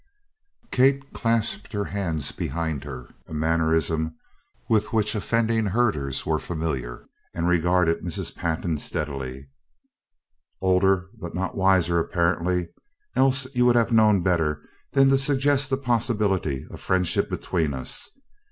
Kate 0.71 1.13
clasped 1.13 1.73
her 1.73 1.85
hands 1.85 2.31
behind 2.31 2.83
her, 2.85 3.13
a 3.27 3.35
mannerism 3.35 4.15
with 4.67 4.91
which 4.91 5.13
offending 5.13 5.67
herders 5.67 6.25
were 6.25 6.39
familiar, 6.39 7.05
and 7.35 7.47
regarded 7.47 8.01
Mrs. 8.03 8.35
Pantin 8.35 8.79
steadily. 8.79 9.47
"Older 10.59 11.11
but 11.19 11.35
not 11.35 11.55
wiser, 11.55 11.99
apparently, 11.99 12.69
else 13.15 13.45
you 13.53 13.67
would 13.67 13.75
have 13.75 13.91
known 13.91 14.23
better 14.23 14.67
than 14.91 15.09
to 15.09 15.19
suggest 15.19 15.69
the 15.69 15.77
possibility 15.77 16.65
of 16.71 16.79
friendship 16.79 17.29
between 17.29 17.75
us. 17.75 18.09